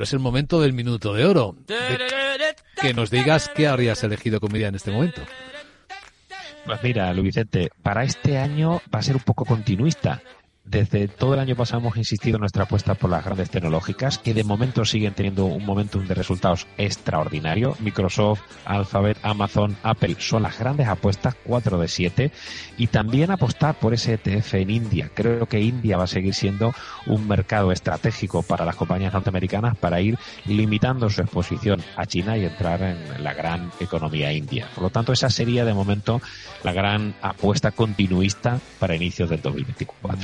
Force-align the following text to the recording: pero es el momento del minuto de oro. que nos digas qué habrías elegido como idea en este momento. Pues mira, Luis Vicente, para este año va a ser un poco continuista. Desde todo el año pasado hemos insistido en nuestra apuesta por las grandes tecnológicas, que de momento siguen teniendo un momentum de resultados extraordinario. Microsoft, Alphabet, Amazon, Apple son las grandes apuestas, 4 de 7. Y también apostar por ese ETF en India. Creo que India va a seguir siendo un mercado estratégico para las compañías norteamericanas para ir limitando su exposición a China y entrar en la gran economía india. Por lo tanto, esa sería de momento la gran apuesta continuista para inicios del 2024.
pero 0.00 0.06
es 0.06 0.14
el 0.14 0.20
momento 0.20 0.62
del 0.62 0.72
minuto 0.72 1.12
de 1.12 1.26
oro. 1.26 1.54
que 2.80 2.94
nos 2.94 3.10
digas 3.10 3.50
qué 3.54 3.68
habrías 3.68 4.02
elegido 4.02 4.40
como 4.40 4.56
idea 4.56 4.68
en 4.68 4.74
este 4.74 4.90
momento. 4.90 5.20
Pues 6.64 6.82
mira, 6.82 7.12
Luis 7.12 7.26
Vicente, 7.26 7.68
para 7.82 8.02
este 8.04 8.38
año 8.38 8.80
va 8.94 9.00
a 9.00 9.02
ser 9.02 9.16
un 9.16 9.22
poco 9.22 9.44
continuista. 9.44 10.22
Desde 10.70 11.08
todo 11.08 11.34
el 11.34 11.40
año 11.40 11.56
pasado 11.56 11.80
hemos 11.80 11.96
insistido 11.96 12.36
en 12.36 12.42
nuestra 12.42 12.62
apuesta 12.62 12.94
por 12.94 13.10
las 13.10 13.24
grandes 13.24 13.50
tecnológicas, 13.50 14.18
que 14.18 14.34
de 14.34 14.44
momento 14.44 14.84
siguen 14.84 15.14
teniendo 15.14 15.46
un 15.46 15.66
momentum 15.66 16.06
de 16.06 16.14
resultados 16.14 16.68
extraordinario. 16.78 17.76
Microsoft, 17.80 18.42
Alphabet, 18.66 19.18
Amazon, 19.22 19.76
Apple 19.82 20.14
son 20.20 20.44
las 20.44 20.56
grandes 20.60 20.86
apuestas, 20.86 21.34
4 21.42 21.76
de 21.76 21.88
7. 21.88 22.32
Y 22.78 22.86
también 22.86 23.32
apostar 23.32 23.80
por 23.80 23.94
ese 23.94 24.14
ETF 24.14 24.54
en 24.54 24.70
India. 24.70 25.10
Creo 25.12 25.46
que 25.46 25.58
India 25.58 25.96
va 25.96 26.04
a 26.04 26.06
seguir 26.06 26.34
siendo 26.34 26.72
un 27.06 27.26
mercado 27.26 27.72
estratégico 27.72 28.44
para 28.44 28.64
las 28.64 28.76
compañías 28.76 29.12
norteamericanas 29.12 29.76
para 29.76 30.00
ir 30.00 30.20
limitando 30.46 31.10
su 31.10 31.20
exposición 31.20 31.82
a 31.96 32.06
China 32.06 32.38
y 32.38 32.44
entrar 32.44 32.80
en 32.82 33.24
la 33.24 33.34
gran 33.34 33.72
economía 33.80 34.32
india. 34.32 34.68
Por 34.72 34.84
lo 34.84 34.90
tanto, 34.90 35.12
esa 35.12 35.30
sería 35.30 35.64
de 35.64 35.74
momento 35.74 36.20
la 36.62 36.72
gran 36.72 37.12
apuesta 37.22 37.72
continuista 37.72 38.60
para 38.78 38.94
inicios 38.94 39.28
del 39.30 39.42
2024. 39.42 40.20